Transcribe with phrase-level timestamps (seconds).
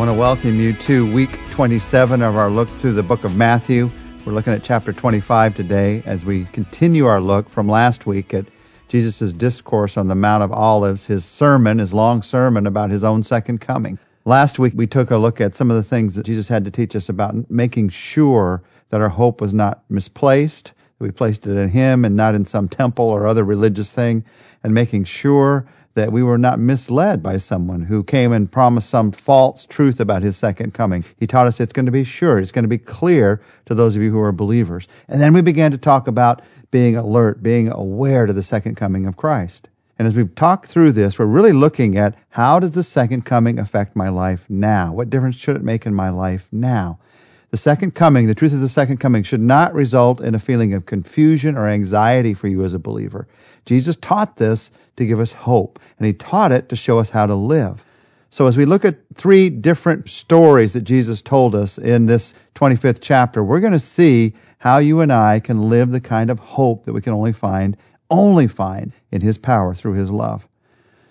[0.00, 3.90] want to welcome you to week 27 of our look through the book of Matthew.
[4.24, 8.46] We're looking at chapter 25 today as we continue our look from last week at
[8.88, 13.22] Jesus' discourse on the Mount of Olives, his sermon, his long sermon about his own
[13.22, 13.98] second coming.
[14.24, 16.70] Last week, we took a look at some of the things that Jesus had to
[16.70, 21.70] teach us about making sure that our hope was not misplaced, we placed it in
[21.70, 24.24] Him and not in some temple or other religious thing,
[24.62, 29.10] and making sure that we were not misled by someone who came and promised some
[29.10, 31.04] false truth about his second coming.
[31.18, 33.96] He taught us it's going to be sure, it's going to be clear to those
[33.96, 34.86] of you who are believers.
[35.08, 39.04] And then we began to talk about being alert, being aware to the second coming
[39.06, 39.68] of Christ.
[39.98, 43.58] And as we've talked through this, we're really looking at how does the second coming
[43.58, 44.92] affect my life now?
[44.92, 46.98] What difference should it make in my life now?
[47.50, 50.72] The second coming, the truth of the second coming, should not result in a feeling
[50.72, 53.26] of confusion or anxiety for you as a believer.
[53.66, 57.26] Jesus taught this to give us hope, and he taught it to show us how
[57.26, 57.84] to live.
[58.32, 63.00] So, as we look at three different stories that Jesus told us in this 25th
[63.00, 66.84] chapter, we're going to see how you and I can live the kind of hope
[66.84, 67.76] that we can only find,
[68.08, 70.46] only find in his power through his love.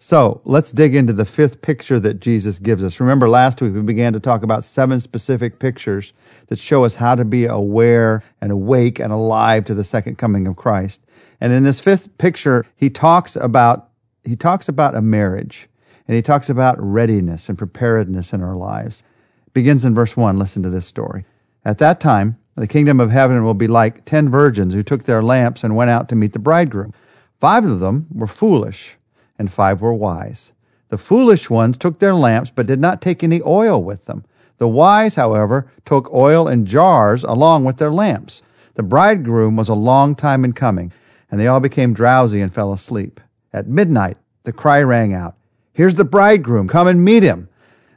[0.02, 3.02] So let's dig into the fifth picture that Jesus gives us.
[3.02, 6.14] Remember, last week we began to talk about seven specific pictures
[6.48, 10.48] that show us how to be aware and awake and alive to the second coming
[10.48, 11.02] of Christ.
[11.42, 13.90] And in this fifth picture, he talks about,
[14.24, 15.68] he talks about a marriage
[16.08, 19.04] and he talks about readiness and preparedness in our lives.
[19.52, 20.40] Begins in verse one.
[20.40, 21.26] Listen to this story.
[21.66, 25.22] At that time, the kingdom of heaven will be like ten virgins who took their
[25.22, 26.94] lamps and went out to meet the bridegroom.
[27.42, 28.96] Five of them were foolish
[29.40, 30.52] and five were wise.
[30.90, 34.26] The foolish ones took their lamps, but did not take any oil with them.
[34.58, 38.44] The wise, however, took oil in jars along with their lamps.
[38.74, 40.92] The bridegroom was a long time in coming,
[41.32, 43.20] and they all became drowsy and fell asleep.
[43.54, 45.36] At midnight, the cry rang out,
[45.74, 47.48] Here's the bridegroom, come and meet him.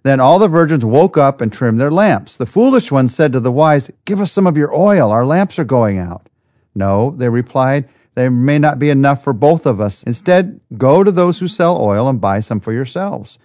[0.04, 2.36] Then all the virgins woke up and trimmed their lamps.
[2.36, 5.58] The foolish ones said to the wise, Give us some of your oil, our lamps
[5.58, 6.28] are going out.
[6.74, 10.02] No, they replied, there may not be enough for both of us.
[10.02, 13.38] Instead, go to those who sell oil and buy some for yourselves.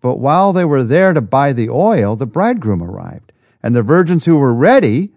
[0.00, 4.24] But while they were there to buy the oil, the bridegroom arrived, and the virgins
[4.24, 5.12] who were ready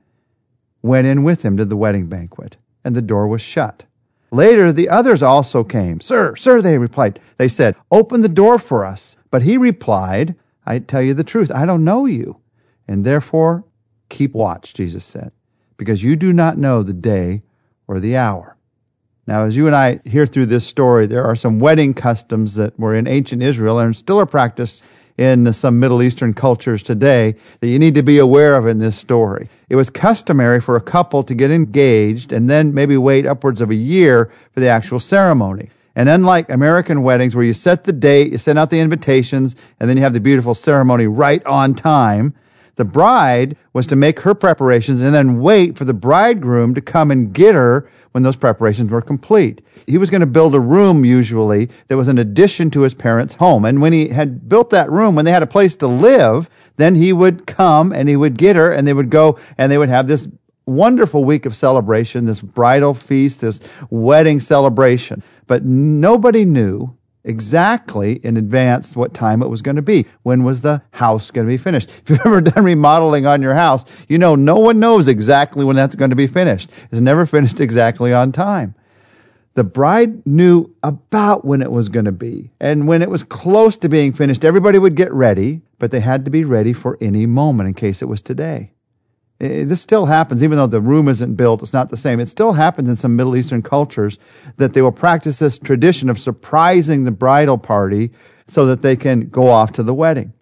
[0.82, 3.86] went in with him to the wedding banquet, and the door was shut.
[4.32, 6.02] Later, the others also came.
[6.02, 7.20] Sir, sir, they replied.
[7.38, 9.16] They said, Open the door for us.
[9.32, 10.36] But he replied,
[10.66, 12.42] I tell you the truth, I don't know you.
[12.88, 13.66] And therefore,
[14.10, 15.32] keep watch, Jesus said,
[15.78, 17.44] because you do not know the day
[17.88, 18.57] or the hour.
[19.28, 22.80] Now, as you and I hear through this story, there are some wedding customs that
[22.80, 24.84] were in ancient Israel and still are practiced
[25.18, 28.98] in some Middle Eastern cultures today that you need to be aware of in this
[28.98, 29.50] story.
[29.68, 33.70] It was customary for a couple to get engaged and then maybe wait upwards of
[33.70, 35.72] a year for the actual ceremony.
[35.94, 39.90] And unlike American weddings where you set the date, you send out the invitations, and
[39.90, 42.36] then you have the beautiful ceremony right on time,
[42.78, 47.12] the bride was to make her preparations and then wait for the bridegroom to come
[47.12, 49.62] and get her when those preparations were complete.
[49.86, 53.36] He was going to build a room usually that was an addition to his parents'
[53.36, 53.66] home.
[53.66, 56.96] And when he had built that room, when they had a place to live, then
[56.96, 59.90] he would come and he would get her and they would go and they would
[59.90, 60.28] have this
[60.68, 65.24] wonderful week of celebration, this bridal feast, this wedding celebration.
[65.48, 70.06] But nobody knew exactly in advance what time it was going to be.
[70.24, 71.90] When was the house going to be finished?
[71.90, 75.76] If you've ever done remodeling on your house, you know no one knows exactly when
[75.76, 76.70] that's going to be finished.
[76.92, 78.76] It's never finished exactly on time.
[79.58, 82.52] The bride knew about when it was going to be.
[82.60, 86.26] And when it was close to being finished, everybody would get ready, but they had
[86.26, 88.74] to be ready for any moment in case it was today.
[89.40, 92.20] Eh, this still happens, even though the room isn't built, it's not the same.
[92.20, 94.18] It still happens in some Middle Eastern cultures
[94.58, 98.12] that they will practice this tradition of surprising the bridal party
[98.48, 100.34] so that they can go off to the wedding.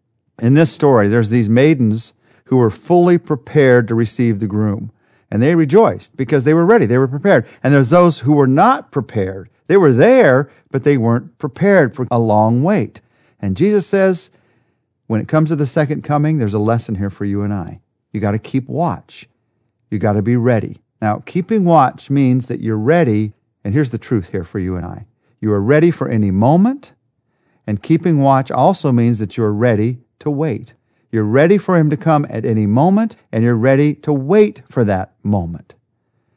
[0.42, 2.14] In this story, there's these maidens
[2.46, 4.92] who were fully prepared to receive the groom.
[5.32, 6.86] And they rejoiced because they were ready.
[6.86, 7.48] They were prepared.
[7.64, 9.50] And there's those who were not prepared.
[9.68, 13.02] They were there, but they weren't prepared for a long wait.
[13.42, 14.30] And Jesus says,
[15.08, 17.82] when it comes to the second coming, there's a lesson here for you and I.
[18.16, 19.28] You got to keep watch.
[19.92, 20.80] You got to be ready.
[21.02, 23.34] Now, keeping watch means that you're ready.
[23.64, 25.06] And here's the truth here for you and I
[25.42, 26.94] you are ready for any moment.
[27.68, 30.74] And keeping watch also means that you're ready to wait.
[31.12, 34.84] You're ready for Him to come at any moment, and you're ready to wait for
[34.86, 35.76] that moment.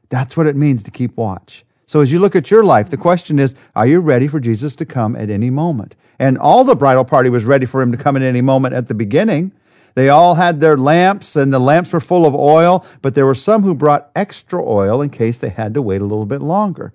[0.08, 1.64] That's what it means to keep watch.
[1.86, 4.76] So as you look at your life, the question is, are you ready for Jesus
[4.76, 5.96] to come at any moment?
[6.18, 8.88] And all the bridal party was ready for him to come at any moment at
[8.88, 9.52] the beginning.
[9.98, 13.34] They all had their lamps, and the lamps were full of oil, but there were
[13.34, 16.92] some who brought extra oil in case they had to wait a little bit longer.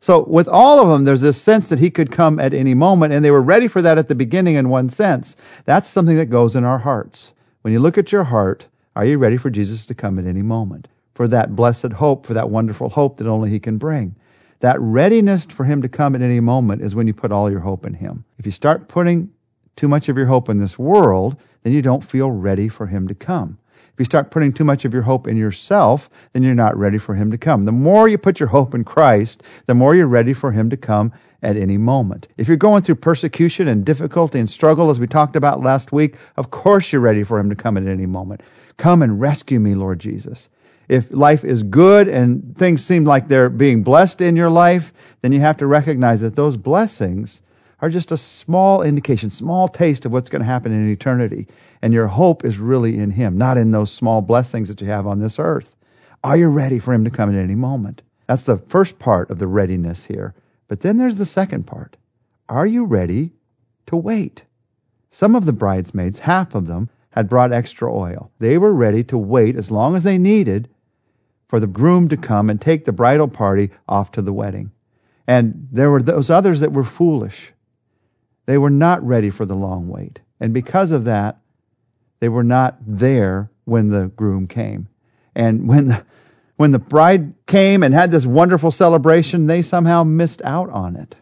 [0.00, 3.12] So, with all of them, there's this sense that he could come at any moment,
[3.12, 5.36] and they were ready for that at the beginning in one sense.
[5.66, 7.34] That's something that goes in our hearts.
[7.60, 10.40] When you look at your heart, are you ready for Jesus to come at any
[10.40, 10.88] moment?
[11.12, 14.16] For that blessed hope, for that wonderful hope that only He can bring.
[14.60, 17.60] That readiness for Him to come at any moment is when you put all your
[17.60, 18.24] hope in Him.
[18.38, 19.30] If you start putting
[19.76, 21.36] too much of your hope in this world,
[21.66, 23.58] then you don't feel ready for Him to come.
[23.74, 26.96] If you start putting too much of your hope in yourself, then you're not ready
[26.96, 27.64] for Him to come.
[27.64, 30.76] The more you put your hope in Christ, the more you're ready for Him to
[30.76, 32.28] come at any moment.
[32.36, 36.14] If you're going through persecution and difficulty and struggle, as we talked about last week,
[36.36, 38.44] of course you're ready for Him to come at any moment.
[38.76, 40.48] Come and rescue me, Lord Jesus.
[40.88, 44.92] If life is good and things seem like they're being blessed in your life,
[45.22, 47.40] then you have to recognize that those blessings
[47.80, 51.46] are just a small indication, small taste of what's going to happen in eternity.
[51.82, 55.06] And your hope is really in Him, not in those small blessings that you have
[55.06, 55.76] on this earth.
[56.24, 58.02] Are you ready for Him to come at any moment?
[58.26, 60.34] That's the first part of the readiness here.
[60.68, 61.96] But then there's the second part.
[62.48, 63.32] Are you ready
[63.86, 64.44] to wait?
[65.10, 68.30] Some of the bridesmaids, half of them, had brought extra oil.
[68.38, 70.68] They were ready to wait as long as they needed
[71.48, 74.72] for the groom to come and take the bridal party off to the wedding.
[75.26, 77.52] And there were those others that were foolish.
[78.46, 80.20] They were not ready for the long wait.
[80.40, 81.38] And because of that,
[82.20, 84.88] they were not there when the groom came.
[85.34, 86.04] And when the,
[86.56, 91.16] when the bride came and had this wonderful celebration, they somehow missed out on it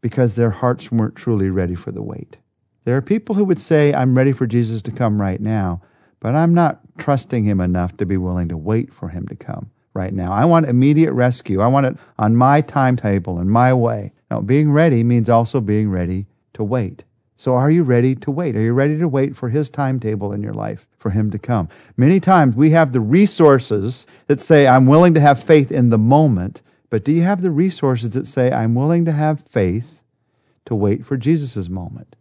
[0.00, 2.38] because their hearts weren't truly ready for the wait.
[2.84, 5.82] There are people who would say, I'm ready for Jesus to come right now,
[6.20, 9.70] but I'm not trusting him enough to be willing to wait for him to come
[9.92, 10.32] right now.
[10.32, 11.60] I want immediate rescue.
[11.60, 14.12] I want it on my timetable and my way.
[14.30, 17.04] Now, being ready means also being ready to wait.
[17.36, 18.56] So are you ready to wait?
[18.56, 21.68] Are you ready to wait for his timetable in your life, for him to come?
[21.96, 25.98] Many times we have the resources that say, I'm willing to have faith in the
[25.98, 30.00] moment, but do you have the resources that say, I'm willing to have faith
[30.64, 32.16] to wait for Jesus' moment,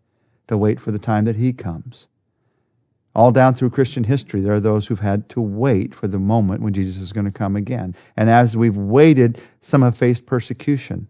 [0.48, 2.08] to wait for the time that he comes?
[3.16, 6.62] All down through Christian history, there are those who've had to wait for the moment
[6.62, 7.96] when Jesus is going to come again.
[8.18, 11.08] And as we've waited, some have faced persecution.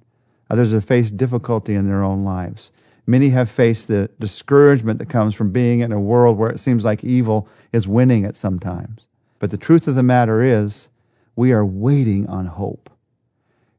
[0.51, 2.72] Others have faced difficulty in their own lives.
[3.07, 6.84] Many have faced the discouragement that comes from being in a world where it seems
[6.84, 9.07] like evil is winning at some times.
[9.40, 10.90] But the truth of the matter is,
[11.36, 12.90] we are waiting on hope.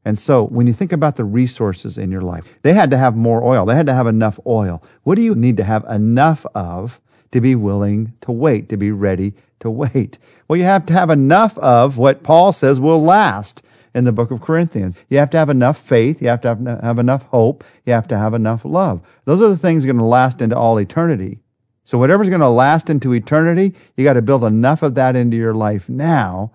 [0.05, 3.17] And so when you think about the resources in your life, they had to have
[3.17, 3.65] more oil.
[3.65, 4.81] They had to have enough oil.
[5.03, 7.01] What do you need to have enough of
[7.31, 10.17] to be willing to wait, to be ready to wait?
[10.47, 13.61] Well, you have to have enough of what Paul says will last
[13.97, 14.95] in the book of Corinthians.
[15.09, 16.21] You have to have enough faith.
[16.21, 17.63] You have to have, have enough hope.
[17.85, 19.01] You have to have enough love.
[19.25, 21.39] Those are the things going to last into all eternity.
[21.83, 25.35] So whatever's going to last into eternity, you got to build enough of that into
[25.35, 26.51] your life now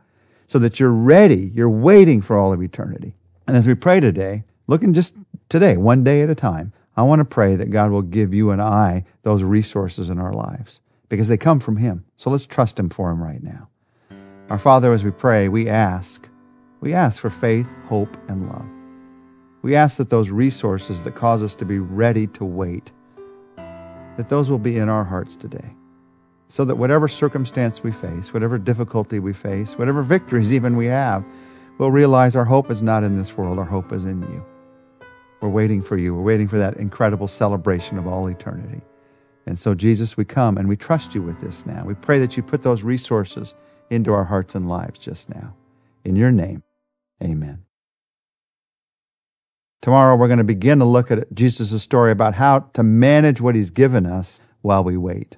[0.46, 1.50] so that you're ready.
[1.54, 3.14] You're waiting for all of eternity.
[3.48, 5.14] And as we pray today, looking just
[5.48, 8.50] today, one day at a time, I want to pray that God will give you
[8.50, 12.04] and I those resources in our lives because they come from Him.
[12.16, 13.68] So let's trust Him for Him right now.
[14.48, 16.28] Our Father, as we pray, we ask
[16.82, 18.66] we ask for faith, hope, and love.
[19.62, 22.90] We ask that those resources that cause us to be ready to wait,
[24.16, 25.76] that those will be in our hearts today.
[26.48, 31.24] So that whatever circumstance we face, whatever difficulty we face, whatever victories even we have,
[31.78, 34.44] we'll realize our hope is not in this world, our hope is in you.
[35.40, 36.14] We're waiting for you.
[36.14, 38.82] We're waiting for that incredible celebration of all eternity.
[39.46, 41.84] And so, Jesus, we come and we trust you with this now.
[41.84, 43.54] We pray that you put those resources
[43.90, 45.54] into our hearts and lives just now.
[46.04, 46.62] In your name.
[47.22, 47.64] Amen.
[49.80, 53.56] Tomorrow, we're going to begin to look at Jesus' story about how to manage what
[53.56, 55.36] he's given us while we wait.